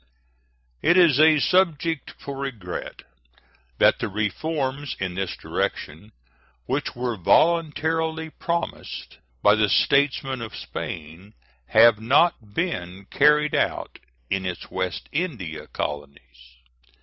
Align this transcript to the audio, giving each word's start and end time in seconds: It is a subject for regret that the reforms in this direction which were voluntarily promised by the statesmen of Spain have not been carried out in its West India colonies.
It 0.81 0.97
is 0.97 1.19
a 1.19 1.37
subject 1.39 2.15
for 2.17 2.35
regret 2.35 3.03
that 3.77 3.99
the 3.99 4.07
reforms 4.07 4.95
in 4.99 5.13
this 5.13 5.35
direction 5.37 6.11
which 6.65 6.95
were 6.95 7.15
voluntarily 7.17 8.31
promised 8.31 9.19
by 9.43 9.53
the 9.53 9.69
statesmen 9.69 10.41
of 10.41 10.55
Spain 10.55 11.35
have 11.67 11.99
not 12.01 12.55
been 12.55 13.05
carried 13.11 13.53
out 13.53 13.99
in 14.27 14.43
its 14.43 14.71
West 14.71 15.07
India 15.11 15.67
colonies. 15.67 16.55